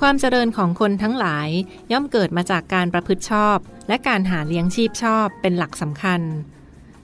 [0.00, 1.48] ความเจริญของคนทั้งหลาย
[1.92, 3.56] ย่อมเกิดมาจากการประพฤติชอบ
[3.88, 6.20] และการหาเลี้ยงชีพชอบเป็นหลักสำคัญ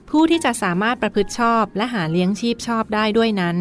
[0.09, 3.57] ผู้ที่จะสามารถประพฤติชอบและหาเลี้ยงชีพชอบได้ด้วยนั้น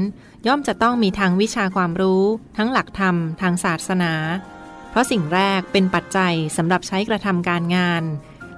[0.47, 2.25] ย่อมจะต้องมีทางวิชาความรู้
[2.57, 4.13] ทั้งหลักธรรม ทางศาสนา
[4.91, 8.03] เพราะสิ่งแรกเป็นปัจจัยสำหรับใช้กระทำการงาน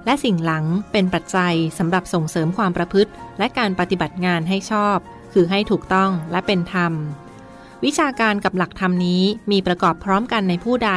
[0.05, 4.97] และสิ่งหลังเป็นปัจจัยสำหรับส่งเสริมความประพฤติ และการปฏิบัติงานให้ชอบ
[5.33, 6.93] คือให้ถูกต้องและเป็นธรรม
[7.85, 10.91] วิชาการกับหลักธรรมนี้มีประกอบพร้อมกันในผู้ใด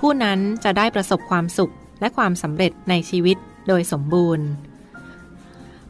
[0.00, 3.36] ผู้นั้นจะได้ประสบความสุขและความสำเร็จในชีวิต
[3.68, 4.46] โดยสมบูรณ์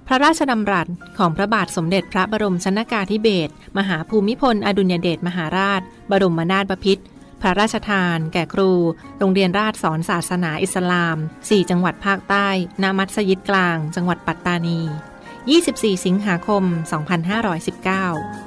[0.06, 7.04] พระราชดำรัสของพระบาทสมเด็จพระบรมชนากาธิเบศรมหาภูมิพล อดุลยเดชมหาราช บรมนาถบพิตร
[7.42, 8.70] พระราชทาน แก่ครู
[9.18, 12.48] โรงเรียนราชสอนศาสนาอิสลาม 4 จังหวัดภาคใต้
[12.82, 14.80] นามัสยิดกลาง จังหวัดปัตตานี
[15.42, 16.62] 24 สิงหาคม
[17.98, 18.45] 2519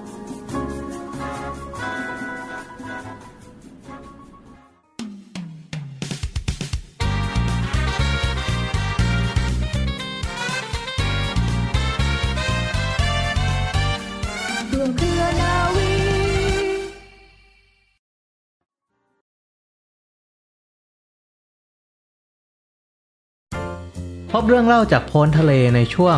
[24.33, 26.17] พบเรื่องเล่าจากโพ้นทะเลในช่วง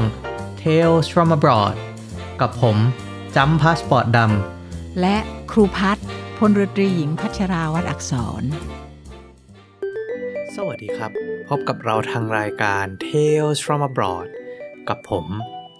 [0.61, 1.75] Tales from abroad
[2.41, 2.77] กับผม
[3.35, 4.19] จำพาสปอร์ตด
[5.01, 5.17] และ
[5.51, 6.05] ครูพัฒน์
[6.37, 8.43] พลเรือตรีหญิงพัชราวัดอักษร
[9.67, 11.11] สวัสดีครับ
[11.49, 14.27] พบกับเราทางรายการ Tales from abroad
[14.89, 15.25] กับผม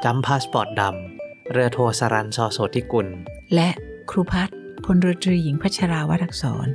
[0.03, 3.07] จำพาสปอร์ตดำเรือโทสรันซอโสติกุล
[3.55, 3.69] และ
[4.11, 6.67] ครูพัฒน์พลเรือตรีหญิงพัชราวัดอักษร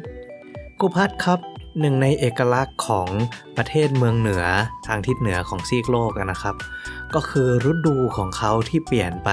[0.80, 1.40] ครูพัฒน์ครับ
[1.80, 3.08] หนึ่งในเอกลักษณ์ของ
[3.56, 4.44] ประเทศเมืองเหนือ
[4.86, 6.54] ทางทิศเหนือของซีกโลกอะนะครับ
[7.14, 9.30] ก็คือฤดูของเขาที่เปลี่ยนไป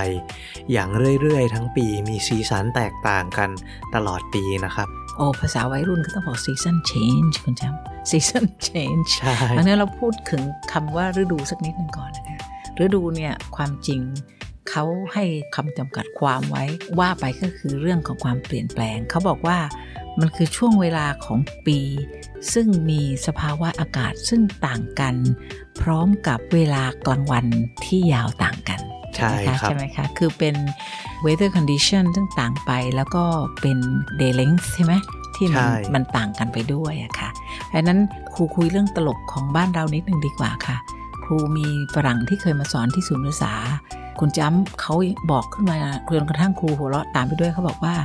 [0.72, 0.90] อย่าง
[1.22, 3.50] เรื่อยๆ ทั้งปีมีสีสันแตกต่างกัน
[3.96, 4.88] ตลอดปีนะครับ
[5.18, 12.38] โอ้ภาษาวัยรุ่นก็ต้องบอก season change คุณจำ season change ใช่อันนี้เราพูดถึงคำว่าฤดูสักนิดหนึ่งก่อนนะคะ
[12.84, 14.02] ฤดูเนี่ยความจริง
[14.70, 15.24] เขาให้
[15.56, 16.64] คำจำกัดความไว้
[17.00, 19.58] ว่าไปก็คือเรื่องของความเปลี่ยนแปลง เขาบอกว่า
[20.20, 21.80] มันคือช่วงเวลาของปี
[22.54, 25.16] ซึ่งมีสภาวะอากาศซึ่งต่างกัน
[25.82, 27.46] พร้อมกับเวลากลางวัน
[27.86, 28.80] ที่ยาวต่างกัน
[29.14, 30.56] ใช่ไหมคะครับใช่ไหมคะ คือเป็น
[31.26, 33.24] weather condition ซึ่งต่างไปแล้วก็
[33.62, 33.78] เป็น
[34.20, 34.94] day length ใช่ไหม
[35.36, 37.30] ที่มันใช่มันต่างกันไปด้วยอะค่ะ
[37.74, 38.00] ดังนั้น
[38.34, 40.78] ครูคุยเรื่องตลกของบ้านเรานิดหนึ่งดีกว่าค่ะ
[41.24, 43.54] ครูมีฝรั่งที่เคยมาสอนที่ศูนย์ภาษา
[44.20, 44.94] คุณจ้ำเขา
[45.32, 45.78] บอกขึ้นมา
[46.16, 47.96] จนกระทั่งครูหัวเราะตามไปด้วยเขาบอกว่า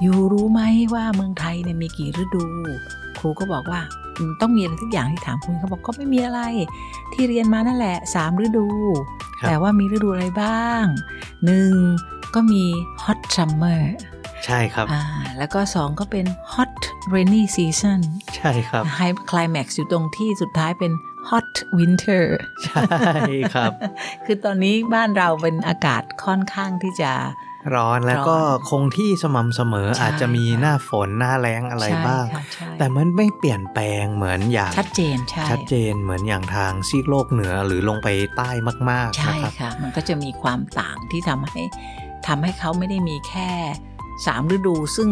[0.00, 0.60] อยู่รู้ไหม
[0.94, 2.44] ว่าเมืองไทยเนี่ยมีกี่ฤดู
[3.18, 3.80] ครูก็บอกว่า
[4.16, 6.40] อืมต้องมีอะไรทุกอย่างที่ถามคุณเขาบอกก็ไม่มีอะไร
[7.12, 8.66] ที่เรียนมานั่นแหละสามฤดู
[9.40, 10.84] ครับแต่ว่ามีฤดูอะไรบ้าง
[11.44, 11.72] หนึ่ง
[12.34, 12.64] ก็มี
[13.04, 13.80] hot summer
[14.44, 15.02] ใช่ครับ อ่า
[15.38, 16.72] แล้วก็สองก็เป็น hot
[17.14, 18.00] rainy season
[18.36, 20.92] ใช่ครับ high climax อยู่ตรงที่สุดท้ายเป็น
[21.28, 22.24] hot winter
[22.64, 22.84] ใช่
[23.54, 23.72] ครับ
[24.24, 27.12] คือตอนนี้บ้านเราเป็นอากาศค่อนข้างที่จะ
[27.76, 38.50] ร้อนแล้วก็ร้อนคงที่สม่ำเสมอใช่อาจจะมีค่ะหน้าฝนหน้าแล้งอะไรใช่บ้างค่ะใช่แต่มันไม่เปลี่ยนแปลงเหมือนอย่างชัดเจนใช่ชัดเจนเหมือนอย่างทางซีกโลกเหนือหรือลงไปใต้
[38.90, 41.62] มากๆใช่นะครับค่ะ มันก็จะมีความต่างที่ทำให้
[42.26, 43.50] ทำให้เขาไม่ได้มีแค่
[44.26, 45.10] สามฤดูซึ่ง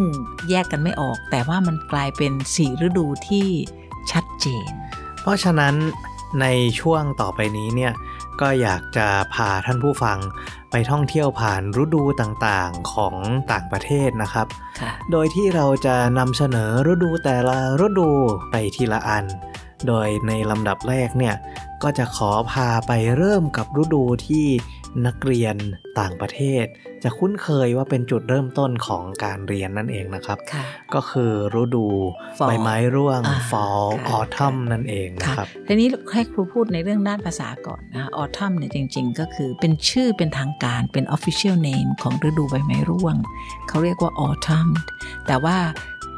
[0.50, 3.46] แยกกันไม่ออก แต่ว่ามันกลายเป็นสี่ฤดูที่
[4.12, 4.68] ชัดเจน
[5.24, 5.74] เพราะฉะนั้น
[6.40, 6.46] ใน
[6.80, 7.92] ช่วงต่อไปนี้เนี่ย
[8.40, 10.18] ก็อยากจะพาท่านผู้ฟัง
[10.70, 13.16] ไปท่องเที่ยวผ่านฤดูต่างๆของ
[13.52, 14.46] ต่างประเทศนะครับ
[14.80, 18.10] ค่ะโดยที่เราจะนำเสนอฤดูแต่ละฤดู
[18.50, 19.24] ไปทีละอัน
[19.86, 21.34] โดยในลำดับแรกเนี่ย
[21.82, 24.46] ก็จะขอพาไปเริ่มกับฤดูที่
[25.06, 25.56] นักเรียน
[26.00, 26.66] ต่างประเทศ
[27.02, 30.64] จะคุ้นเคยว่าเป็นจุดเริ่มต้นของการเรียนนั่นเองนะครับค่ะ
[30.94, 31.86] ก็คือฤดู
[32.38, 43.16] Fall ใบไม้ร่วงอ่า fall ค่ะ autumn นั่นเองนะค่ะครับทีนี้ให้ครูพูดในเรื่องด้านภาษาก่อนนะออทัมเนี่ยจริง ๆ ก็คือเป็นชื่อเป็นทางการเป็น official name ของฤดูใบไม้ร่วง
[43.68, 44.70] เขาเรียกว่า autumn
[45.26, 45.56] แต่ว่า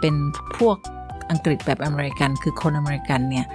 [0.01, 0.15] เป็น
[0.57, 0.77] พวก
[1.31, 3.47] อังกฤษแบบอเมริกัน คือคนอเมริกันเนี่ย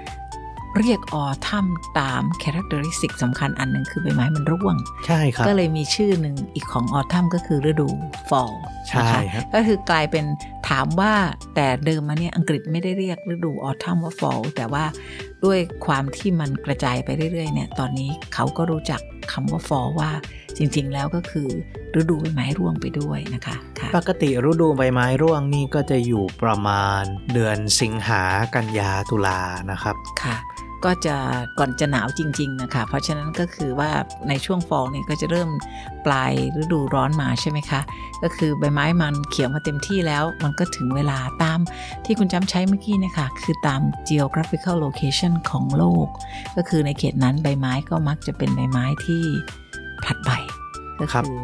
[0.80, 1.66] เรียกออทัม
[2.00, 4.76] ตาม characteristic สำคัญอันหนึ่งคือใบไม้มันร่วง
[5.08, 7.90] ใช่ครับ ก็เลยมีชื่อหนึ่งอีกของออทัมก็คือฤดู
[8.30, 8.54] fall
[8.90, 10.26] ใช่นะคะครับก็คือกลายเป็น
[10.70, 11.14] ถามว่า
[11.56, 14.86] แต่เดิมมาเนี่ยอังกฤษไม่ได้เรียกฤดูออทัมว่า fall แต่ว่า
[15.46, 19.02] ด้วยความที่มันกระจายไปเรื่อยๆเนี่ยตอนนี้เขาก็รู้จัก
[19.32, 20.12] คำว่า fall ว่า
[20.58, 21.50] จริงๆแล้วก็คือ
[22.00, 27.02] ฤดูใบไม้ร่วงไปด้วยนะคะค่ะปกติฤดูใบไม้ร่วงนี่ก็จะอยู่ประมาณ
[27.34, 28.24] เดือนสิงหา
[28.56, 29.40] กันยาตุลา
[29.72, 30.36] นะครับค่ะ
[30.86, 31.16] ก็จะ
[31.60, 33.90] ก่อนจะหนาวจริง ๆ นะคะ เพราะฉะนั้นก็คือว่า
[34.30, 35.50] ในช่วงฟอลเนี่ยก็จะเริ่ม
[36.06, 37.82] ปลายฤดูร้อนมาใช่ไหมคะ
[38.24, 41.60] ก็คือใบไม้มันเขียวมาเต็มที่แล้ว มันก็ถึงเวลาตาม
[42.06, 46.08] ที่คุณจำใช้เมื่อกี้นะคะ คือตาม geographical location ของโลก
[46.56, 49.24] ก็คือในเขตนั้นใบไม้ก็มักจะเป็นใบไม้ที่
[50.04, 50.32] ผลัดใบ
[51.00, 51.36] ก็คือ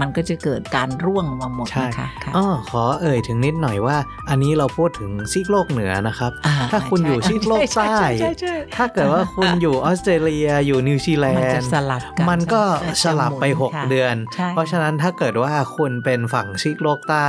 [0.00, 3.96] มันก็จะเกิดการร่วงมาหมดใช่นะคะค่ะอ๋อขอเอ่ยถึงนิดหน่อยว่า
[4.28, 17.28] อันนี้เราพูดถึงซีกโลกเหนือนะครับอ่ถ้าคุณอยู่ซีกโลกใต้ช่ช่ใช่ใช่ถ้าเกิดว่าคุณอยู่ออสเตรเลียอยู่นิวซีแลมันนจะด์สลับกันมันก็ใช่สลับไปจะหมุนค่ะ6เดือนใช่เพราะฉะนั้นถ้าเกิดว่าคุณเป็นฝั่งซีกโลกใต้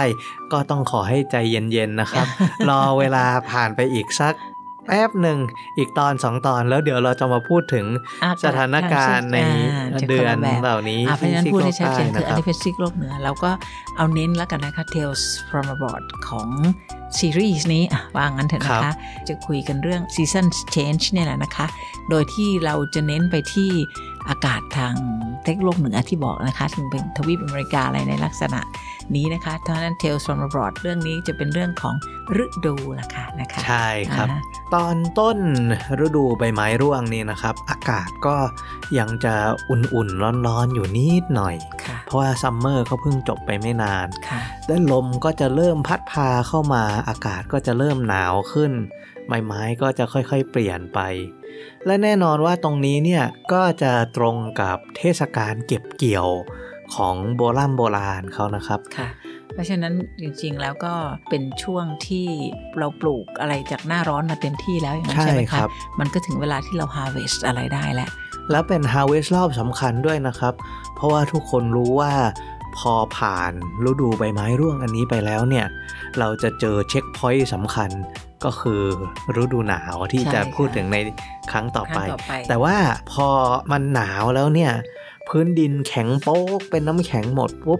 [0.53, 2.25] ก็ต้องขอให้ใจเย็นๆนะครับ
[2.69, 4.35] รอเวลาผ่านไปอีกสัก
[4.87, 5.37] แป๊บหนึ่ง
[5.77, 7.85] อีกตอนสองตอนแล้วเดี๋ยวเราจะมาพูดถึง
[8.23, 9.37] อะสถานการณ์ใน
[9.73, 13.51] อ่าจะเดือนคนละแบบเหล่านี้อะเพราะฉะนั้นที่พูดซีกโลให้กชัดใต้เจนคืออันนะครับนี้เป็นซีกโลกเหนือเราก็
[13.97, 16.47] เอาเน้นแล้วกันนะคะ Tales from abroad ของ
[17.17, 18.95] ซีรีส์นี้อะว่างั้นเถอะนะครัคะบ
[19.29, 20.45] จะคุยกันเรื่อง season
[20.75, 21.65] change เนี่ยแหละนะคะ
[22.09, 23.71] โดยที่เราจะเน้นไปที่
[24.29, 24.93] อากาศทาง
[25.45, 28.61] เทคโลกเหนือที่บอกนะคะ ถึงเป็นทวีปอเมริกาอะไรในลักษณะ
[29.15, 31.95] นี้นะคะเพราะฉะนั้น Tales from abroad เรื่องนี้จะเป็นเรื่องของ
[32.43, 34.41] ฤดูล่ะค่ะนะคะ ใช่ครับอ่า
[34.75, 35.37] ตอนต้น
[36.05, 38.35] ฤดูใบไม้ร่วงนี่นะครับ อากาศก็
[38.99, 39.33] ยังจะ
[39.69, 48.71] อุ่นๆ ร้อนๆ อยู่นิดหน่อยค่ะเพราะว่าซัมเมอร์ก็เพิ่งจบไปไม่นานค่ะและลมก็จะเริ่มพัดพาเข้ามาอากาศก็จะเริ่มหนาวขึ้น
[49.27, 50.99] ใบไม้ก็จะค่อยๆ เปลี่ยนไป
[51.85, 53.23] และแน่นอนว่าตรงนี้เนี่ย
[53.53, 56.29] ก็จะตรงกับเทศกาลเก็บเกี่ยว
[56.95, 59.09] ของโบราณโบราณเขานะครับค่ะ
[59.53, 60.93] เพราะฉะนั้นจริงๆแล้วก็
[61.29, 62.27] เป็นช่วงที่
[62.77, 65.69] เราปลูกอะไรจากหน้าร้อนมาเต็มที่แล้วอย่างนั้นใช่ใช่ไหมครัคะบ
[65.99, 68.09] มันก็ถึงเวลาที่เรา harvest อะไรได้แล้ว
[68.51, 70.53] แล้วเป็น harvest รอบสำคัญด้วยนะครับ
[70.95, 72.13] เพราะว่าทุกคนรู้ว่า
[72.77, 73.51] พอผ่าน
[73.89, 75.65] ฤดูใบไม้ร่วงอันนี้ไปแล้วเนี่ย
[76.19, 77.89] เราจะเจอเช็คพอยต์สำคัญ
[78.45, 78.81] ก็คือ
[79.41, 80.97] ฤดูหนาวที่ใช่จะพูดค่ะถึงใน
[81.51, 82.75] ครั้งต่อไปครั้งต่อไป แต่ว่า
[83.11, 83.27] พอ
[83.71, 84.73] มันหนาวแล้วเนี่ย
[85.31, 87.79] พื้นดินแข็งโป๊กเป็นน้ำแข็งหมดปุ๊บ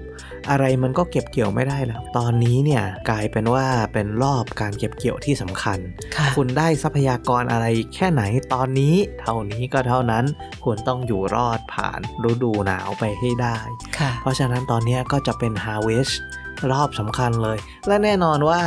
[0.50, 5.80] อะไรมันก็เก็บเกี่ยวไม่ได้แล้ว ตอนนี้เนี่ยกลายเป็นว่าเป็นรอบการเก็บเกี่ยวที่สำคัญ
[6.15, 7.65] ค่ะคุณได้ทรัพยากรอะไร
[7.95, 8.24] แค่ไหน
[8.54, 10.25] ตอนนี้ เท่านี้ก็เท่านั้น
[10.63, 12.00] คุณต้องอยู่รอดผ่าน
[12.30, 13.57] ฤดูหนาวไปให้ได้
[13.98, 16.13] ค่ะเพราะฉะนั้นตอนนี้ก็จะเป็น harvest
[16.71, 17.57] รอบสำคัญเลย
[17.88, 18.62] และแน่นอนว่า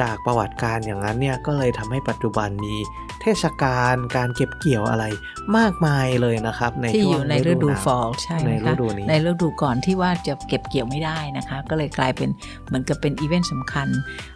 [0.00, 2.76] จากประวัติการอย่างนั้นเนี่ยก็เลยทำให้ปัจจุบันมี
[3.24, 5.04] เทศกาลการเก็บเกี่ยวอะไร
[5.58, 12.28] มากมายเลยนะครับ ในที่ช่อวงยู่ในฤดูหนาว fall ใช่ในไหมฤคะดูนี้ในฤดูก่อนที่ว่าจะเก็บเกี่ยวไม่ได้นะคะ ก็เลยกลายเป็น
[12.66, 13.88] เหมือนกับเป็นอีเวนต์สำคัญ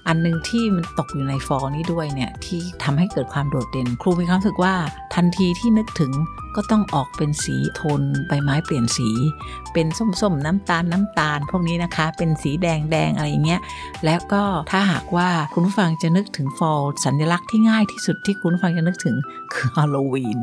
[0.08, 4.74] อันหนึ่งที่มันตกอยู่ใน fall นี้ด้วยเนี่ยที่ทำให้เกิดความโดดเด่น ครูมีความรู้สึกว่า
[5.14, 6.12] ทันทีที่นึกถึง
[6.56, 9.10] ก็ต้องออกเป็นสีโทนใบไม้เปลี่ยนสี
[9.72, 13.60] เป็นส้มๆ น้ำตาลน้ำตาล พวกนี้นะคะ เป็นสีแดงแดงอะไรอย่างเงี้ย
[14.04, 19.16] แล้วก็ถ้าหากว่าคุณผู้ฟังจะนึกถึง fall สัญลักษณ์ที่ง่ายที่สุดที่คุณผู้ฟังจะนึกถึง
[19.54, 20.38] คือฮาโลวีน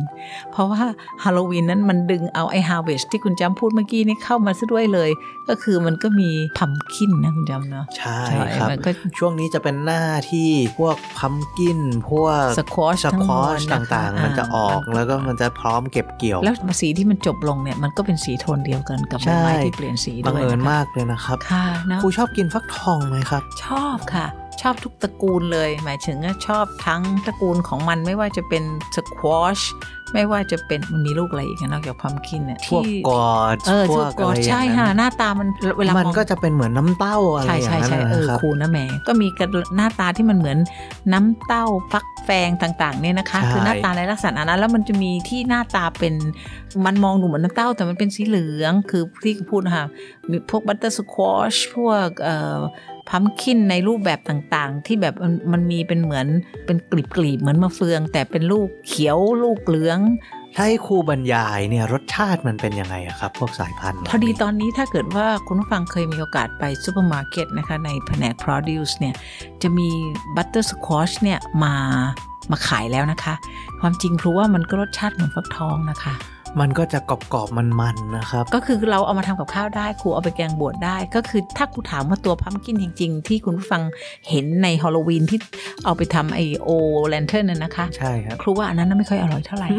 [0.51, 0.81] เพราะว่า
[1.23, 5.09] ฮาโลวีนนั้นมันดึงเอาไอ้ harvest ที่คุณจำพูดเมื่อกี้นี่เข้ามาซะด้วยเลย
[5.49, 8.19] ก็คือมันก็มีพัมคินนะคุณจำเนาะใช่
[8.55, 8.89] ครับมันก็
[9.19, 11.79] ช่วงนี้จะเป็นหน้าที่พวกพัมกิน
[12.09, 24.27] พวกสควอชสทั้งควมอวลชนะคะต่างๆ มันจะออกาแล้วก็มันจะพร้อมเก็บเกี่ยว แล้วสีที่มันจบลงเนี่ยมันก็เป็นสีโทนเดียวกันกับใบใช่ไม้ที่เปลี่ยนสีบัด้งวยเอิญนะคะมากเลยนะครับค่ะเนาะครูชอบกินฟักทองไหมครับ ชอบค่ะ
[24.61, 28.63] ชอบทุกตระกูลเลย หมายถึงว่าชอบทั้งตระกูลของมันไม่ว่าจะเป็น
[28.95, 29.59] สควอช
[30.13, 35.47] ไม่ว่าจะเป็นมันมีลูกอะไรอีกนะนอกจากพัมคินเนี่ยพวกที่กอดเออพพววกกอะไรอย่าใช่งค่ะนั้นหน้าตามัน
[35.77, 40.57] เวลามันมองก็จะเป็นเหมือนน้ำเต้าอะไรใช่อย่าใช่งนั้นใช่เออนะครับคูนะแหมก็มีกันหน้าตาที่มันเหมือน
[41.13, 46.13] น้ำเต้าฟักแฟงต่างๆเนี่ยนะคะใช่คือหน้าตาในลักษณะนั้นแล้วมันจะมีที่หน้าตาเป็น
[46.85, 49.85] มันมองดูเหมือนน้ำเต้าแต่มันเป็นสีเหลืองคือที่พูดนะคะ
[50.29, 52.59] มีพวก butter squash พวกเอ่อ
[53.09, 56.27] pumpkin ในรูปแบบต่างๆ ที่แบบมันมันมีเป็นเหมือน
[56.65, 56.77] เป็น
[57.15, 59.99] กลีบๆเหมือนมะเฟือง แต่เป็นลูกเขียวลูกเหลือง
[60.55, 69.15] ถ้าให้ครูบรรยายเนี่ยรสชาติมันเป็นยังไงอะครับ พวกสายพันธุ์เหล่าพอดีนี้ตอนนี้ถ้าเกิดว่าคุณผู้ฟังเคยมีโอกาสไปซูเปอร์มาร์เก็ตนะคะในแผนก produce เนี่ย
[69.61, 69.89] จะมี
[70.35, 71.75] butter squash เนี่ยมา
[72.51, 73.33] มาขายแล้วนะคะ
[73.79, 76.13] ความจริงครูว่ามันก็รสชาติเหมือนฟักทองนะคะ
[76.61, 83.81] มันก็จะกรอบๆมันๆนะครับ ก็คือเราเอามาทำกับข้าวได้ครูเอาไปแกงบวชได้ ก็คือถ้าครูถามว่าตัว pumpkin จริง ๆ ที่คุณผู้ฟัง
[84.29, 85.39] เห็นในฮอลโลวีนที่
[85.85, 89.69] เอาไปทำ jack-o'-lantern น่ะนะคะ ใช่ครับครูว่าอันนั้นน่ะไม่ค่อยอร่อยเท่าไหร่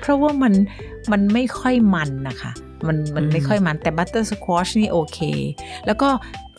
[0.00, 0.52] เพราะว่ามัน
[1.12, 2.52] มันไม่ค่อยมันนะคะ
[2.88, 5.18] มันมันอืมไม่ค่อยมันแต่ butter squash นี่โอเค
[5.86, 6.08] แล้วก็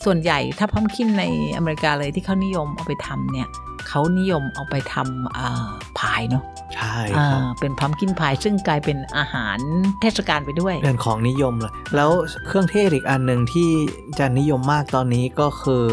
[0.04, 1.24] ส่วนใหญ่ถ้า pumpkin ใน
[1.56, 3.48] อเมริกาเลยที่เขานิยมเอาไปทำเนี่ย
[3.88, 6.42] เขานิยมเอาไปทำอ่าพายเนาะ
[6.74, 9.58] ใช่อ่าครับเป็นพัมกินพายซึ่งกลายเป็นอาหาร
[10.00, 12.10] เทศกาลไปด้วยเป็นของนิยมเลยแล้ว
[12.46, 13.70] เครื่องเทศอีกอันหนึ่งที่
[14.18, 15.84] จะนิยมมากตอนนี้ก็คือ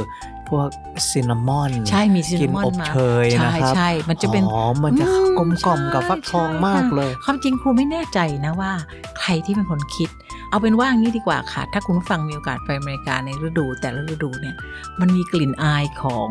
[0.50, 0.68] พวก
[1.10, 8.72] ซินนามอนใช่มีซินกลินนามอนอบมาเชยใช่นะครับใช่มันจะเป็นหอมมันจะอืมกลมกล่อมกับใช่ฟักทองใช่มากค่ะเลย ความจริงครูไม่แน่ใจนะว่า
[9.20, 10.10] ใครที่เป็นคนคิด
[10.50, 14.56] เอาเป็นว่างี้ดีกว่าค่ะ ถ้าคุณผู้ฟังมีโอกาสไปอเมริกาในฤดู แต่ละฤดูเนี่ย
[15.00, 16.29] มันมีกลิ่นอายของ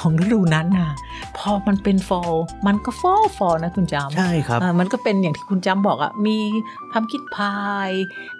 [0.00, 0.92] ของฤดูนั้นน่ะ
[1.36, 2.32] พอมันเป็น fall
[2.66, 6.36] มันก็ fall fall นะคุณจำใช่ครับอ่ามันก็เป็นอย่างที่คุณจำบอกอะมี
[6.92, 7.90] pumpkin pie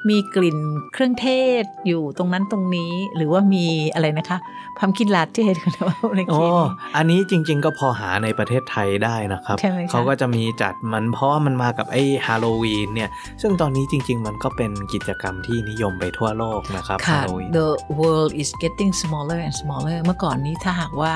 [0.08, 0.58] มีกลิ่น
[0.92, 1.26] เครื่องเท
[1.62, 4.38] ศอยู่ตรงนั้นตรงนี้ หรือว่ามีอะไรนะคะ
[4.78, 6.52] pumpkin latte คุณว่าในโอ้คีนี้
[6.96, 13.10] อันนี้จริง ๆ ก็พอหาในประเทศไทยได้นะครับใช่ไหมคะเขาก็จะมีจัดมันเพราะว่ามันมากับไอ้ฮาโลวีนเนี่ย
[13.42, 17.68] ซึ่งตอนนี้จริง ๆ มันก็เป็นกิจกรรมที่นิยมไปทั่วโลกนะครับฮาค่ะโลวีน the
[18.00, 21.12] world is getting smaller and smaller เมื่อก่อนนี้ถ้าหากว่า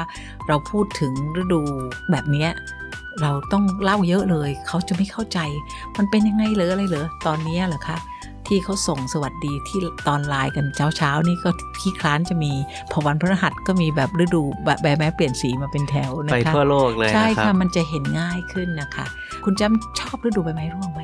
[0.48, 1.60] เราพูดถึงฤดู
[2.10, 2.50] แบบเนี้ย
[3.22, 5.38] เราต้องเล่าเยอะเลย เขาจะไม่เข้าใจ
[5.96, 7.98] มันเป็นยังไงเหรออะไรเหรอตอนเนี้ยเหรอคะ
[8.48, 12.52] ที่เขาส่งสวัสดีที่ตอนไลน์กันเช้าเช้าๆนี่ก็ที่คล้านจะมี
[12.90, 19.06] พอวันพฤหัสก็มีแบบฤดูแบบใบไม้เปลี่ยนสีมาเป็นแถวนะคะไปทั่วโลกเลยใช่นะครัค่ะบมันจะเห็นง่ายขึ้นนะคะ
[19.44, 21.00] คุณจำชอบฤดูใบไม้ร่วงไหม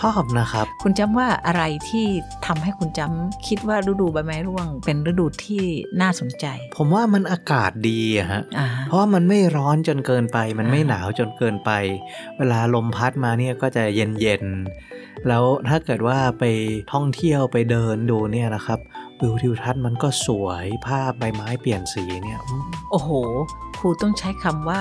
[0.00, 2.06] ชอบนะครับ คุณจำว่าอะไรที่
[2.46, 5.64] ทำให้คุณจำคิดว่าฤดูใบไม้ร่วง เป็นฤดูที่
[6.00, 11.70] น่าสนใจ ผมว่ามันอากาศดีอะฮะอ่าเพราะว่ามันไม่ร้อนจนเกินไป มันไม่อ่าหนาวจนเกินไป
[12.38, 16.44] เวลาลมพัดมาเนี่ยก็จะเย็นเย็นๆแล้วถ้าเกิดว่าไป
[16.92, 18.78] ท่องเที่ยวไปเดินดูเนี่ยนะครับ
[19.20, 23.10] วิวทิวทัศน์มันก็สวยภาพใบไม้เปลี่ยนสีเนี่ยอืมโอ้โห
[23.78, 24.80] ครูต้องใช้คำว่า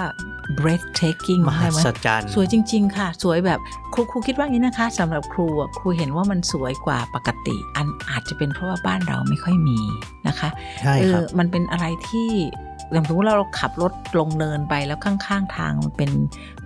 [0.60, 3.60] breathtaking มหัได้ไหมศจรรย์สวยจริง ๆ ค่ะ สวยแบบ
[3.94, 9.80] ครูครูคิดว่างี้นะคะสำหรับครูอะครูเห็นว่ามันสวยกว่าปกติ อันอาจจะเป็นเพราะว่าบ้านเราไม่ค่อยมี
[10.28, 10.50] นะคะ
[10.82, 12.30] ใช่เอครัอบมันเป็นอะไรที่
[12.92, 16.12] อย่างสมมติเราขับรถลงเนินไปแล้วข้างๆ ทางมันเป็น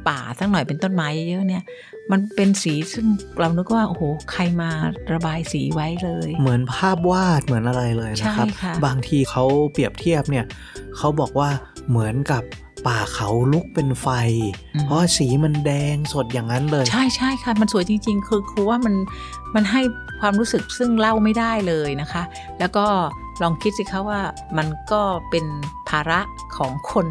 [0.07, 1.63] ป่าสักหน่อยเป็นต้นไม้เยอะๆเนี่ย
[2.11, 3.05] มันเป็นสีซึ่ง
[3.39, 4.69] เรานึกว่าโอ้โหใครมา
[5.13, 10.45] ระบายสีไว้เลย เหมือนภาพวาดเหมือนอะไรเลยนะครับใช่ค่ะบางทีเขาเปรียบเทียบเนี่ย
[10.97, 11.49] เขาบอกว่า
[11.89, 12.43] เหมือนกับ
[12.87, 14.07] ป่าเขาลุกเป็นไฟ
[14.75, 18.95] อืมเพราะว่าสีมันแดงสดอย่างนั้นเลย ใช่ใช่ค่ะ มันสวยจริง ๆ คือครูว่ามัน
[19.55, 19.81] มันให้
[20.19, 22.23] ความรู้สึกซึ่งเล่าไม่ได้เลยนะคะ
[22.59, 22.85] แล้วก็
[23.41, 24.19] ลองคิดสิคะว่า
[24.57, 25.45] มันก็เป็น
[25.89, 26.19] ภาระ
[26.57, 27.07] ของคน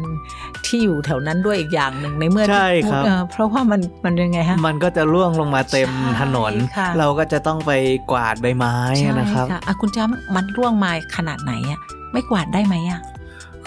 [0.65, 7.71] ที่อยู่แถวนั้นด้วยอีกอย่างหนึ่งในเมื่อใช่ครับเอ่อเพราะว่ามันมันยังไงฮะมันก็จะร่วงลงมาเต็มใช่ถนนค่ะเราก็จะต้องไป
[8.11, 11.79] กวาดใบไม้ใช่นะครับค่ะอะคุณจ้ามันร่วงมาขนาดไหนอะ
[12.11, 13.01] ไม่กวาดได้ไหมอะ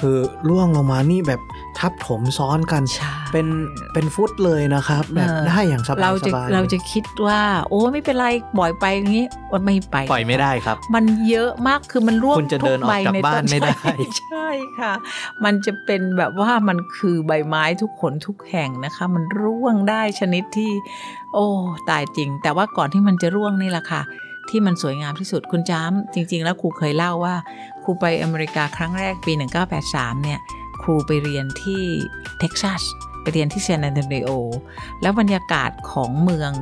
[0.01, 1.41] คือร่วงลงมานี่แบบ
[1.79, 3.47] ทับถมซ้อนกันใช่เป็น
[3.93, 8.27] เป็นฟุตเลยนะครับ แบบเออได้อย่างสบายเราจะสบายเราจะคิดว่า โอ้ไม่เป็นไร
[8.59, 14.93] ปล่อยไปอย่างนี้ว่าไม่ไปปล่อยไม่ได้ครับ มันเยอะมากคือมันร่วงคุณจะเดินออกทุใบจากในบ้านต้ไม่ได้ใช่ใช่ค่ะ
[15.45, 20.73] มันจะเป็นแบบว่ามันคือใบไม้ทุกขนทุกแห่งนะคะ มันร่วงได้ชนิดที่
[21.35, 21.47] โอ้
[21.91, 24.03] ตายจริง แต่ว่าก่อนที่มันจะร่วงนี่แหละค่ะ
[24.51, 27.35] ที่มันสวยงามที่สุดคุณจ้ำจริง ๆ แล้วครูเคยเล่าว่า
[27.85, 29.33] ครูไปอเมริกาครั้งแรกปี
[29.79, 31.83] 1983 เนี่ยค รูไปเรียนที่
[32.39, 32.83] เท็กซัส
[33.23, 34.31] ไปเรียนที่ซานอันโตนิโอ
[35.03, 36.53] แล้วบรรยากาศของเมือง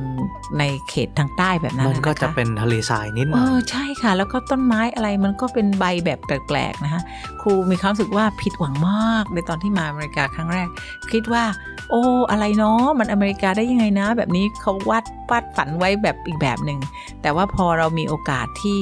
[0.59, 7.01] ในเขตทางใต้แบบนั้นมันก็คจะเป็นทะเลทรายนิดหเอน่อยอใช่ค่ะ แล้วก็ต้นไม้อะไรมันก็เป็นใบแบบแปลกๆนะคะ
[7.41, 10.67] ครูมีความรู้สึกว่าผิดหวังมาก ในตอนที่มาอเมริกาครั้งแรก
[11.11, 11.43] คิดว่า
[11.89, 16.79] โอ้อะไรเนาะมันอเมริกาได้ยังไงนะ แบบนี้เขาวาดวาดฝันไว้แบบอีกแบบหนึ่ง
[17.21, 18.81] แต่ว่าพอเรามีโอกาสที่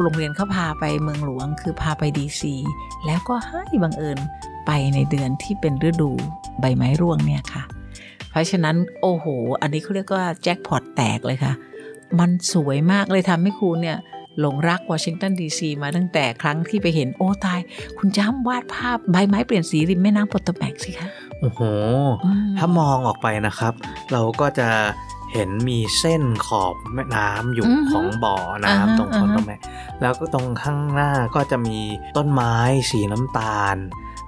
[0.00, 2.54] โรงเรียนเขาพาไปเมืองหลวง คือพาไปดีซี
[3.06, 4.18] แล้วก็ให้บังเอิญ
[4.66, 6.10] ไปในเดือนที่เป็นฤดู
[6.60, 7.62] ใบไม้ร่วงเนี่ยค่ะ
[8.30, 9.26] เพราะฉะนั้นโอ้โห
[9.60, 11.52] อันนี้เขาเรียกว่าแจ็คพอตแตกเลยค่ะ
[12.18, 13.96] มันสวยมากเลยทำให้ครูเนี่ย
[14.40, 17.60] หลงรักวอชิงตันดีซีมาตั้งแต่ครั้งที่ไปเห็นโอ้ตาย
[17.98, 21.08] คุณจ้ำวาดภาพใบไม้เปลี่ยนสีริมแม่น้ำปอตแบกสิคะ
[21.40, 21.60] โอ้โห
[22.24, 23.72] อืมถ้ามองออกไปนะครับ
[24.12, 24.68] เราก็จะ
[25.34, 29.56] เห็นมีเส้นขอบแม่น้ำอยู่อือฮึของบ่อน้ำอ่าฮะตรงคนอ่าฮะตรงแม่
[30.00, 31.78] แล้วก็ตรงข้างหน้าก็จะมี
[32.16, 32.54] ต้นไม้
[32.90, 33.76] สีน้ำตาล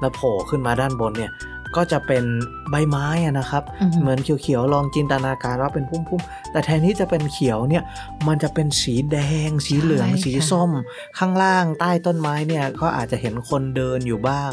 [0.01, 1.33] แล้วโผล่ขึ้นมาด้านบนเนี่ย
[1.76, 2.25] ก็จะเป็น
[2.71, 7.83] ใบไม้อะนะครับอือฮึเหมือนเขียวๆ ลองจินตนาการว่าเป็นพุ่มๆ แต่แทนที่จะเป็นเขียวเนี่ย
[8.28, 9.16] มันจะเป็นสีแด
[9.49, 10.71] ง สีเหลืองใช่สีค่ะส้ม
[11.18, 14.50] ข้างล่างใต้ต้นไม้เนี่ย ก็อาจจะเห็นคนเดินอยู่บ้าง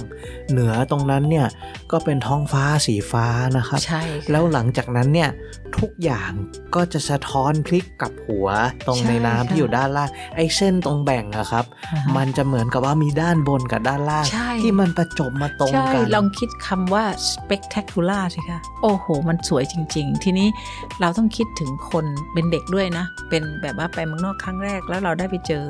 [0.51, 1.47] เหนือตรงนั้นเนี่ย
[1.91, 3.27] ก็เป็นท้องฟ้าสีฟ้า
[3.57, 5.29] นะครับ ใช่ค่ะแล้วหลังจากนั้นเนี่ย
[5.79, 6.31] ทุกอย่าง
[6.75, 8.47] ก็จะสะท้อนพลิกกลับหัว
[8.87, 20.47] ตรงใช่ในน้ำที่ค่ะอยู่ด้านล่าง ไอ้เส้นตรงแบ่งอะครับอ่าฮะมันจะเหมือนกับว่ามีด้านบนกับด้านล่างใช่ที่มันประจบมาตรงใช่กัน ลองคิดคำว่า spectacular สิคะโอ้โห มันสวยจริง ๆ ทีนี้
[21.01, 25.65] เราต้องคิดถึงคนเป็นเด็กด้วยนะ เป็นแบบว่าไปเมืองนอกครั้งแรกแล้วเราได้ไปเจอ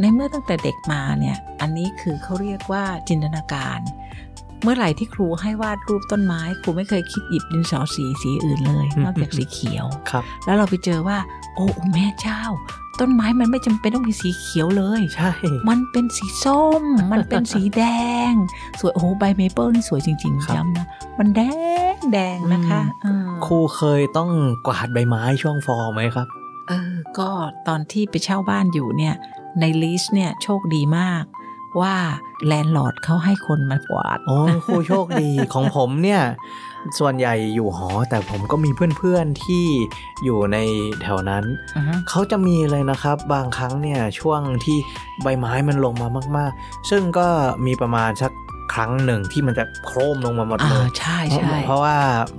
[0.00, 3.80] ในเมื่อตั้งแต่เด็กมาเนี่ย อันนี้คือเขาเรียกว่าจินตนาการ
[4.62, 11.18] เมื่อไหร่ที่ครูให้วาดรูปต้นไม้ ครูไม่เคยคิดหยิบดินสอสีสีอื่นเลยอืมนอกจากสีเขียวครับ แล้วเราไปเจอว่า
[11.54, 12.42] โอ้แม่เจ้า
[13.00, 15.30] ต้นไม้มันไม่จำเป็นต้องมีสีเขียวเลยใช่
[15.68, 16.82] มันเป็นสีส้ม
[17.12, 17.82] มันเป็นสีแด
[18.30, 18.32] ง
[18.80, 20.86] สวยโอ้โหใบเมเปิลนี่สวยจริงครับๆย้ำนะ
[21.18, 21.40] มันแด
[21.94, 24.30] งแดงนะคะเออครูเคยต้อง
[24.66, 26.26] กวาดใบไม้ช่วง fall ไหมครับ
[26.68, 27.30] เออก็
[27.68, 29.14] ตอนที่ไปเช่าบ้านอยู่เนี่ย
[29.60, 31.24] ใน lease เนี่ยโชคดีมาก
[31.80, 31.94] ว่า
[32.46, 36.22] landlord เขาให้คนมากวาด โอ้ครูโชคดี ของผมเนี่ย
[36.98, 39.66] ส่วนใหญ่อยู่หอ แต่ผมก็มีเพื่อนๆที่
[40.24, 40.58] อยู่ใน
[41.02, 41.44] แถวนั้น
[41.76, 44.78] อือฮึเขาจะมีเลยนะครับ บางครั้งเนี่ยช่วงที่
[45.22, 47.28] ใบไม้มันลงมามาก ๆ ซึ่งก็
[47.66, 48.32] มีประมาณสัก
[48.74, 51.96] ครั้งหนึ่งที่มันจะโครมลงมาหมดอ่าเลยใช่เพราะใช่เพราะว่า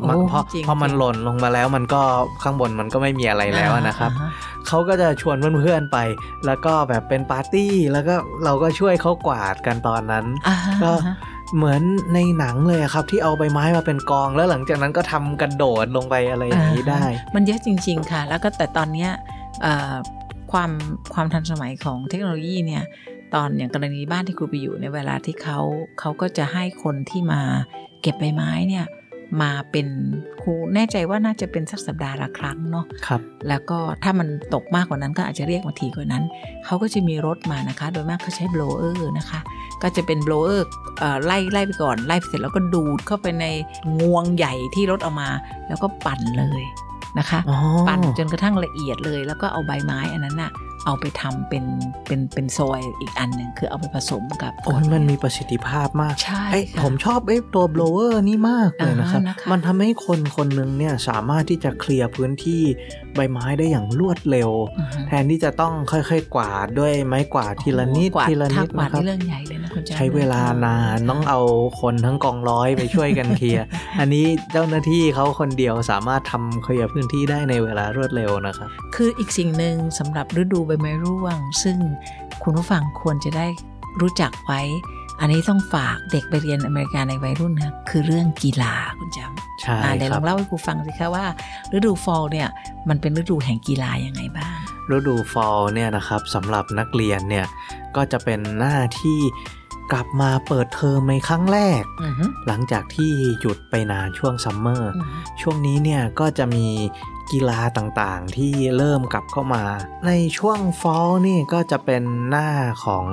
[0.07, 2.01] มันโอ้เพราะจริงพอมันจริงหล่นลงมาแล้วมันก็
[2.43, 4.33] ข้างบนมันก็ไม่มีอะไรแล้วนะครับอ่าฮ
[4.67, 5.97] เขาก็จะชวนเพื่อนๆไป
[6.45, 8.15] แล้วก็แบบเป็นปาร์ตี้แล้วก็
[8.45, 11.15] เราก็ช่วยเขากวาดกันตอนนั้นอ่าฮะก็อ่าฮะ
[11.55, 11.81] เหมือน
[12.13, 17.03] ในหนังเลยอะครับที่เอาใบไม้มาเป็นกองแล้วหลังจากนั้นก็ทำกระโดดลงไปอะไรอย่างนี้ได้
[17.35, 19.11] มันเยอะจริง ๆ ค่ะ แล้วก็แต่ตอนเนี้ย
[19.61, 19.93] เอ่อ
[20.51, 20.71] ความ
[21.13, 22.83] ความทันสมัยของเทคโนโลยีเนี่ย
[23.33, 25.59] ตอนอย่างกรณีบ้านที่ครูไปอยู่ในยเวลาที่เขา
[25.99, 27.41] เขาก็จะให้คนที่มา
[28.01, 28.85] เก็บใบไม้เนี่ย
[29.41, 29.87] มาเป็น
[30.41, 36.23] ครูแน่ใจว่าน่าจะเป็นสักสัปดาห์ละครั้งเนาะครับ แล้วก็ถ้ามันตกมากกว่านั้นก็อาจจะเรียกมาทีกว่านั้น
[36.65, 39.39] เขาก็จะมีรถมานะคะ โดยมากเขาใช้ blower นะคะ
[39.81, 40.61] ก็จะเป็น blower
[40.99, 43.45] เอ่อไล่ไล่ไปก่อนไล่ไปเสร็จแล้วก็ดูดเข้าไปใน
[43.99, 45.29] งวงใหญ่ที่รถเอามา
[45.67, 46.63] แล้วก็ปั่นเลย
[47.19, 47.57] นะคะอ๋อ
[47.87, 50.51] ปั่นจนกระทั่งละเอียดเลย แล้วก็เอาใบไม้อันนั้นน่ะ
[50.87, 51.65] เอาไปทำเป็น
[52.07, 62.63] เป็นเป็นซอยอีกอันหนึ่งคือเอาไปผสมกับโอ้ยมันมีประสิทธิภาพมากใช่เอ้ยค่ะผมชอบไอ้ตัว blower นี่มากเลยนะครับอ่านะคะมันทำให้คนคนหนึ่งเนี่ยสามารถที่จะเคลียร์พื้นที่
[63.15, 71.41] ใบไม้ได้อย่างรวดเร็วอือฮึแทนที่จะต้องค่อยๆ กวาดด้วยไม้กวาดทีละนิดกวาทีละนิดถ้ากวาดนะครับนี่เรื่องใหญ่เลยนะคุณแจ๊คใช้เวลานานต้องเอา
[71.81, 73.65] คนทั้งกองร้อยไปช่วยกันเคลียร์
[73.99, 81.77] อันนี้เจ้าหน้าที่เขาคนเดียวสามารถทำเคลียร์พื้นที่ได้ในเวลารวดเร็วนะครับ คืออีกสิ่งหนึ่งสำหรับฤดูใบไม้ร่วง ซึ่ง
[82.43, 83.47] คุณผู้ฟังควรจะได้
[84.01, 84.61] รู้จักไว้
[85.19, 91.25] อันนี้ต้องฝากเด็กไปเรียนอเมริกาในวัยรุ่นนะคือเรื่องกีฬาคุณจำใช่อ่าเดี๋ยวคลรัอบงเล่าให้ครูฟังสิคะว่า
[91.73, 92.47] ฤดู fall เนี่ย
[92.89, 94.57] มันเป็นฤดูแห่งกีฬายังไงบ้าง
[94.95, 97.45] ฤดู fall เนี่ยนะครับสำหรับนักเรียนเนี่ย
[97.95, 99.19] ก็จะเป็นหน้าที่
[99.91, 106.67] กลับมาเปิดเทอมในครั้งแรกอือฮึหลังจากที่หยุดไปนานช่วงซัมเมอร์อือฮึช่วงนี้เนี่ยก็จะมี
[107.31, 109.63] กีฬาต่างๆ ที่เริ่มกลับเข้ามา
[110.07, 112.49] ในช่วง fall นี่ก็จะเป็นหน้า
[112.85, 113.05] ของ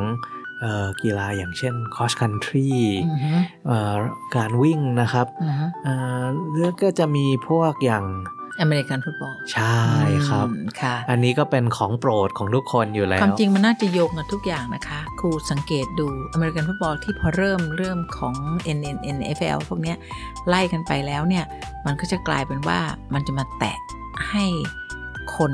[0.60, 2.72] เอ่อกีฬาอย่างเช่น cross country
[3.06, 3.34] อือฮึ
[3.66, 3.94] เอ่อ
[4.36, 6.24] การวิ่งนะครับอือฮึเอ่อ
[6.58, 8.06] แล้วก็จะมีพวกอย่าง
[8.60, 9.82] อเมริกันฟุตบอลใช่
[10.28, 18.34] ครับอืมค่ะ อันนี้ก็เป็นของโปรดของทุกคนอยู่แล้ว ความจริงมันน่าจะโยงกันทุกอย่างนะคะ ครูสังเกตดูอเมริกันฟุตบอลที่พอเริ่มเริ่มของ
[18.76, 19.96] N N NFL พวกเนี้ย
[20.48, 21.44] ไล่กันไปแล้วเนี่ย
[21.86, 22.78] มันก็จะกลายเป็นว่า
[23.14, 23.78] มันจะมาแตะ
[24.30, 24.44] ให้
[25.36, 25.52] คน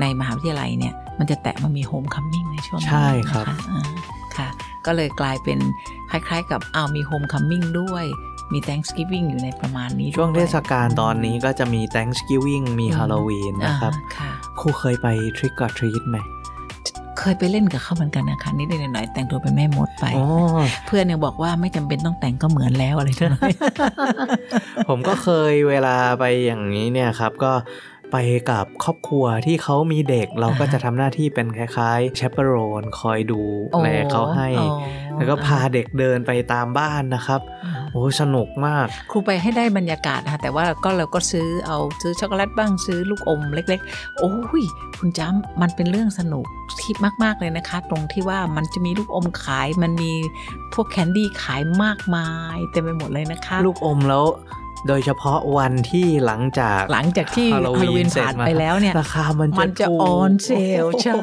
[0.00, 3.82] ในมหาวิทยาลัยเนี่ย มันจะแตะมามี homecoming ในช่วงนี้ใช่ครับนะคะอ่า
[4.36, 4.48] ค่ะ
[4.86, 5.58] ก็เลยกลายเป็น
[6.10, 8.04] คล้ายๆ กับอ้าวมี homecoming ด้วย
[8.52, 16.18] มี Thanksgiving อยู่ในประมาณนี้ ช่วงด้วยเทศกาลตอนนี้ก็จะมี Thanksgiving มีอืม Halloween นะครับอ่าค่ะครูเคยไป Trick or Treat ไหม
[17.18, 20.26] เคยไปเล่นกับเขาเหมือนกันนะคะนิดๆหน่อยๆแต่งตัวเป็นแม่มดไปอ๋อ
[20.86, 23.50] เพื่อนยังบอกว่าไม่จำเป็นต้องแต่งก็เหมือนแล้วอะไรเท่านั้น
[24.88, 27.52] ผมก็เคยเวลาไปอย่างนี้เนี่ยครับ ก็
[28.16, 33.42] ไปกับครอบครัวที่เขามีเด็กเราก็จะทำหน้าที่เป็นคล้ายๆ c h a p e r o n คอยดู
[33.82, 34.78] แลเขาให้อ๋อ
[35.16, 44.64] แล้วก็พาเด็กเดินไปตามบ้านนะครับอ่าโอ้สนุกมาก ครูไปให้ได้บรรยากาศนะคะแต่ว่าก็เราก็ซื้อเอาซื้อช็อกโกแลตบ้างซื้อลูกอมเล็ก ๆ โอ้ย
[44.98, 46.44] คุณจ้ำมันเป็นเรื่องสนุก
[46.80, 46.92] ที่
[47.24, 50.12] มาก ๆ เลยนะคะ ตรงที่ว่ามันจะมีลูกอมขายมันมี
[50.74, 54.24] พวกแคนดี้ขายมากมายเต็มไปหมดเลยนะคะ ลูกอมแล้ว
[54.88, 60.50] โดยเฉพาะวันที่หลังจากหลังจากที่ฮาโลวีนเสร็จผ่านมาไปแล้วเนี่ยราคามันจะมันจะถูกออนเซ
[60.82, 61.16] ลใช่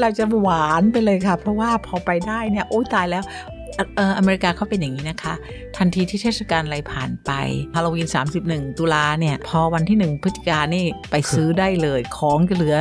[0.00, 3.24] เราจะหวานไปเลยค่ะ เพราะว่าพอไปได้เนี่ยโอ้ยตายแล้ว
[3.76, 5.34] เอ่อเอ่ออเมริกาเขาเป็นอย่างนี้นะคะ
[5.76, 7.30] ทันทีที่เทศกาลอะไรผ่านไป
[7.74, 8.08] ฮาโลวีน
[8.44, 12.76] 31 ตุลาเนี่ย พอวันที่ 1 พฤศจิกานี่ไปซื้อได้เลย ของจะเหลือ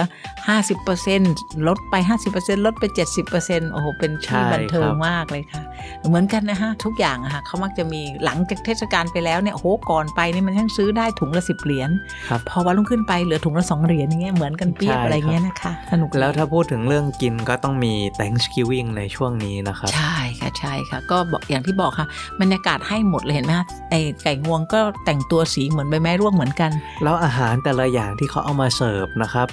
[0.58, 1.96] 50%ลดไป
[2.30, 2.84] 50%ลดไป
[3.28, 5.62] 70%โอ้โห เป็นที่ใช่บันเทิงครับมากเลยค่ะ
[6.08, 11.90] เหมือนกันนะฮะ ทุกอย่างอะค่ะเขามักจะมีหลังจากเทศกาลไปแล้วเนี่ยโอ้โหก่อนไปนี่มันช่างซื้อได้ถุงละสิบเหรียญ
[12.30, 22.08] ครับพอวันรุ่งขึ้นไปเหลือถุงละสองเหรียญอย่างเงี้ยเหมือนกันเปี๊ยบใช่อะไรครับเงี้ยนะคะสนุกแล้วถ้าพูดถึงเรื่องกินก็ต้องมี Thanksgiving ในช่วงนี้นะครับใช่ค่ะใช่ค่ะก็บอกอย่างที่บอกค่ะ
[22.42, 26.72] บรรยากาศให้หมดเลยเห็นไหมคะไอ้ไก่งวงก็แต่งตัวสีเหมือนใบไม้ร่วงเหมือนกัน
[27.04, 29.48] แล้วอาหารแต่ละอย่างที่เขาเอามาเสิร์ฟนะครับ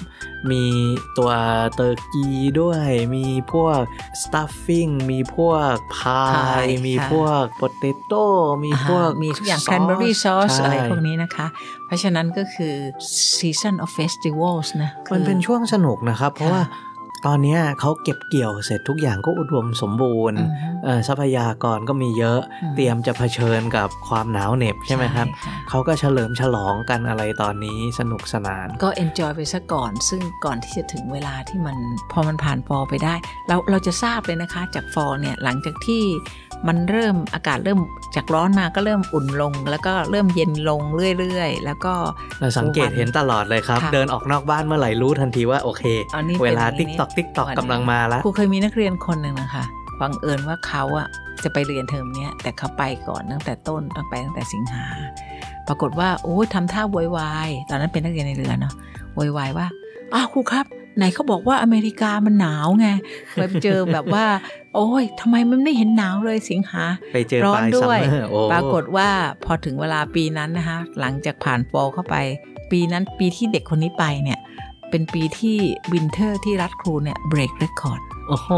[0.50, 0.64] มี
[1.18, 1.31] ตัว
[1.74, 2.28] turkey
[2.61, 3.81] ด้วยมีพวก
[4.22, 8.24] สตัฟฟิ n งมีพวกพาพายยมีค่ะพวก potato
[8.64, 11.46] มีพวกอ่ามีทุกอย่าง cranberry sauce ใช่อะไรพวกนี้นะคะ
[11.87, 12.75] เพราะฉะนั้นก็คือ
[13.38, 16.62] season of festivals นะมันเป็นคือช่วงสนุกนะครับ เพราะว่า
[17.27, 20.75] ตอนเนี้ยเขาเก็บเกี่ยวเสร็จทุกอย่างก็อุดมสมบูรณ์อือฮึเอ่อ
[21.08, 31.76] ทรัพยากรก็มีเยอะอืมเตรียมจะเผชิญกับความหนาวเหน็บใช่ไหมครับค่ะเขาก็เฉลิมฉลองกันอะไรตอนนี้สนุกสนาน ก็ enjoy ไปซะก่อน ซึ่งก่อนที่จะถึงเวลาที่มัน
[32.12, 33.14] พอมันผ่านฟอไปได้
[33.48, 36.02] เราเราจะทราบเลยนะคะ จากฟอเนี่ยหลังจากที่
[36.68, 37.78] มันเริ่มอากาศเริ่ม
[38.16, 40.80] จากร้อนมาก็เริ่มอุ่นลง แล้วก็เริ่มเย็นลง
[41.18, 41.94] เรื่อยๆ แล้วก็
[42.40, 45.82] เราสังเกตเห็นตลอดเลยครับค่ะเดินออกนอกบ้านเมื่อไหร่รู้ทันทีว่าโอเค
[46.16, 49.64] อันนี้เป็นเวลาอย่างนี้ tick tock tick tock วันนี้กำลังมาแล้วครูเคยมีนักเรียนคนหนึ่งนะคะ
[50.00, 51.09] บังเอิญว่าเขาอะ
[51.44, 54.85] จะไปเรียนเทอมเนี้ยแต่เขาไปก่อนตั้งแต่ต้นตั้งไปตั้งแต่สิงหา
[55.68, 58.74] ปรากฏว่าโอ้ยทำท่าโวยวายตอนนั้นเป็นนักเรียนนายเรือเนาะ
[59.14, 59.66] โวยวายว่า
[60.14, 62.88] อ้าวครูครับไหนเขาบอกว่าอเมริกามันหนาวไง
[63.35, 64.24] ไปเจอแบบว่า
[64.74, 66.82] โอ้ยทำไมมันไม่เห็นหนาวเลยสิงหา
[67.12, 69.09] ไปเจอร้อนปลายซัมด้วยเมอร์ด้วยโอ้ปรากฏว่า
[69.44, 72.16] พอถึงเวลาปีนั้นนะคะหลังจากผ่าน fall เข้าไป
[72.70, 74.38] ปีนั้นปีที่เด็กคนนี้ไปเนี่ย
[74.90, 75.56] เป็นปีที่
[75.92, 78.50] winter ที่รัฐครูเนี่ย break record โอ้โห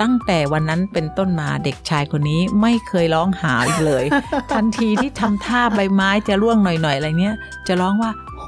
[0.00, 4.04] ตั้งแต่วันนั้นเป็นต้นมาเด็กชายคนนี้ไม่เคยร้องหาอีกเลย
[4.52, 7.34] ทันทีที่ทำท่าใบไม้จะร่วงหน่อยๆอะไรเนี้ย
[7.68, 8.46] จะร้องว่า โห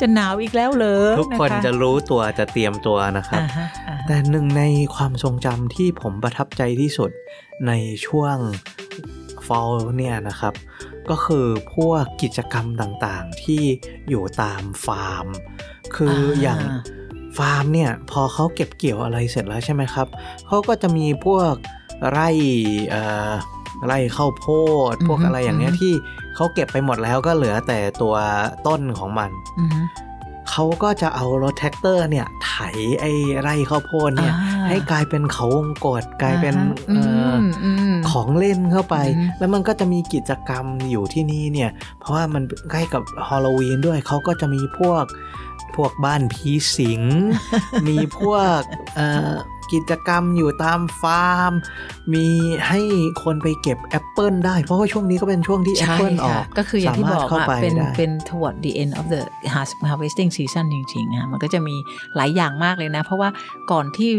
[0.00, 4.62] จะหนาวอีกแล้วเหรอทุกคนนะคะจะรู้ตัวจะเตรียมตัวนะครับอ่าฮะอ่าฮะแต่หนึ่งใน
[4.94, 7.10] ความทรงจำที่ผมประทับใจที่สุด
[7.66, 7.72] ใน
[8.06, 8.36] ช่วง
[9.46, 10.54] fall เนี่ยนะครับ
[11.10, 13.62] ก็คือพวกกิจกรรมต่างๆที่
[14.08, 15.26] อยู่ตามฟาร์ม
[15.96, 16.60] คืออย่าง
[17.36, 20.06] ฟาร์มเนี่ยพอเขาเก็บเกี่ยวอะไรเสร็จแล้วใช่ไหมครับ
[20.46, 21.52] เขาก็จะมีพวก
[22.10, 22.28] ไร่
[22.90, 23.30] เอ่อ
[23.86, 24.46] ไร่ข้าวโพ
[24.92, 25.92] ดพวกอะไรอย่างเงี้ยที่
[26.34, 28.14] เขาเก็บไปหมดแล้วก็เหลือแต่ตัว
[28.66, 29.82] ต้นของมันอือฮึ
[30.50, 32.54] เขาก็จะเอารถแทรกเตอร์เนี่ยไถ
[33.00, 36.54] ไอ้ไร่ข้าวโพดเนี่ยอ่าให้กลายเป็นเขาวงกตกลายเป็น
[36.90, 45.04] อืเอ่อมออืมของเล่นเข้าไปอืมแล้วมันก็จะมีกิจกรรมอยู่ที่นี่เนี่ย เพราะว่ามันใกล้กับฮอลโลวีนด้วยเขาก็จะมีพวก
[45.76, 47.02] พวกบ้านผีสิง
[47.86, 48.60] มีพวก
[48.96, 49.32] เอ่อ
[49.72, 51.52] กิจกรรมอยู่ตามฟาร์ม
[52.12, 52.26] มี
[52.68, 52.80] ให้
[53.22, 59.22] คนไปเก็บแอปเปิลได้ เพราะว่าช่วงนี้ก็เป็นช่วงที่แอปใช่เปิลออค่ะกก็คืออย่างที่บอกสามารถเข้าอะไปเป็นได้เป็น toward the end of the
[59.54, 61.76] har- harvesting season จริงๆอะมันก็จะมี
[62.16, 63.28] หลายอย่างมากเลยนะ เพราะว่า
[63.70, 64.10] ก่อนที่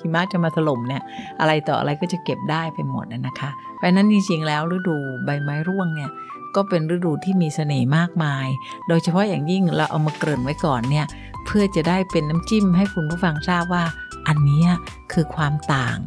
[0.00, 1.02] หิมะจะมาถล่มเนี่ย
[1.40, 6.10] อะไรต่ออะไรก็จะเก็บได้ไปหมดนะนะคะ เพราะฉะนั้นจริงๆแล้วฤดูใบไม้ร่วงเนี่ย
[6.56, 8.48] ก็เป็นฤดูที่มีเสน่ห์มากมาย
[8.88, 11.06] โดยเฉพาะอย่างยิ่งเราเอามาเกริ่นไว้ก่อนเนี่ย
[11.46, 13.84] เพื่อจะได้เป็นน้ำจิ้มให้คุณผู้ฟังทราบว่า
[14.28, 14.68] อันเนี้ย
[15.12, 15.98] คือความต่าง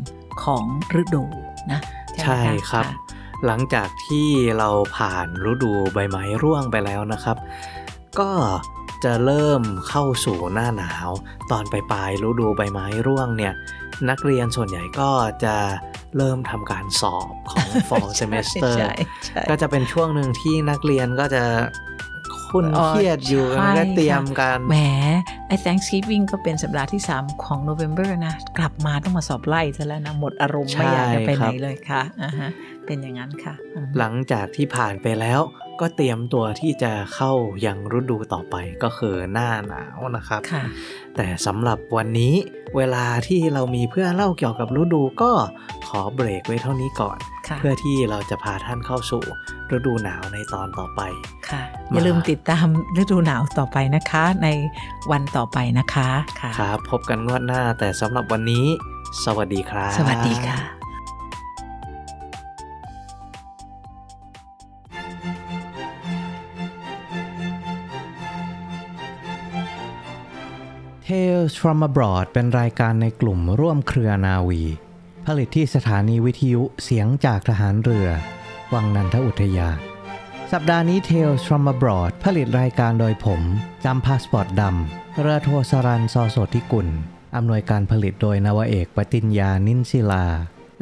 [0.44, 0.66] ของ
[1.02, 1.26] ฤดู
[1.72, 1.80] นะ
[2.12, 2.94] ไหมใช่ะครับะ
[3.46, 7.38] หลังจากที่เราผ่านฤดูใบไม้ร่วงไปแล้วนะครับ
[8.20, 8.30] ก็
[9.04, 11.10] จะเริ่มเข้าสู่หน้าหนาว
[11.52, 13.54] ตอนปลายๆฤดูใบไม้ร่วงเนี่ย
[14.10, 15.10] นักเรียนส่วนใหญ่ก็
[15.44, 15.56] จะ
[16.18, 18.94] เริ่มทำการสอบของ fall semester ใช่
[19.26, 21.44] ใช่ก็จะเป็นช่วงหนึ่งที่นักเรียนก็จะ
[22.50, 24.78] คุ้นอ๋อเครียดอยู่ใช่แล้วก็เตรียมค่ะการแหม
[25.48, 32.50] ไอ้ Thanksgiving ก็เป็นสัปดาห์ที่ 3 ของ November นะ กลับมาต้องมาสอบไล่ซะแล้วนะ หมดอารมณ์ไม่อยากจะไปไหนเลยค่ะอ่าฮะ
[32.86, 35.42] เป็นอย่างนั้นค่ะอืมหลังจากที่ผ่านไปแล้ว
[35.82, 37.32] ก็เตรียมตัวที่จะเข้า
[37.66, 40.64] ยังฤดูต่อไปก็คือหน้าหนาวนะครับค่ะ
[41.16, 42.34] แต่สำหรับวันนี้
[42.78, 45.32] เวลาที่เรามีเพื่อเล่าเกี่ยวกับฤดูก็
[45.88, 49.24] ขอเบรกไว้เท่านี้ก่อนค่ะเพื่อที่เราจะพาท่านเข้าสู่
[49.76, 51.02] ฤดูหนาวในตอนต่อไป
[51.50, 51.62] ค่ะ
[51.92, 52.68] อย่าลืมติดตาม
[53.02, 54.48] ฤดูหนาวต่อไปนะคะ ใน
[55.12, 56.10] วันต่อไปนะคะ
[56.42, 58.66] ค่ะครับพบกันงวดหน้าแต่สำหรับวันนี้
[59.24, 60.79] สวัสดีครับ สวัสดีค่ะ
[71.16, 74.64] Tales from abroad เป็นรายการในกลุ่มร่วมเครือนาวี
[75.28, 78.08] ผลิตที่สถานีวิทยุเสียงจากทหารเรือ
[78.74, 79.78] วังนันทอุทยาน
[80.52, 83.42] สัปดาห์นี้ Tales from abroad ผลิตรายการโดยผม
[83.86, 86.88] จำพาสปอร์ตและเรือโทสรันซอโสธิกุล
[87.36, 90.26] อำนวยการผลิตโดยนวเอกปติญญานินศิลา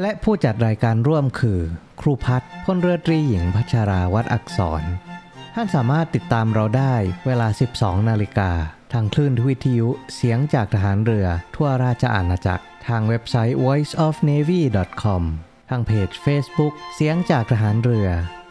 [0.02, 1.60] และผู้จัดรายการร่วมคือ
[2.02, 4.84] ครูพัฒน์พลเรือตรีหญิงพัชราวัดอักษร
[5.56, 8.52] ท่านสามารถติดตามเราได้เวลา 12 นาฬิกา
[8.93, 15.23] ทางคลื่นวิทยุเสียงจากทหารเรือทั่วราชอาณาจักร ทางเว็บไซต์ voiceofnavy.com
[15.69, 18.10] ทางเพจ Facebook เสียงจากทหารเรือ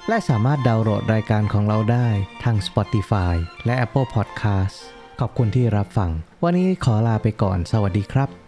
[0.08, 2.08] และสามารถดาวน์โหลดรายการของเราได้
[2.44, 4.76] ทาง Spotify และ Apple Podcast
[5.20, 6.10] ขอบคุณที่รับฟัง
[6.44, 8.45] วันนี้ขอลาไปก่อน สวัสดีครับ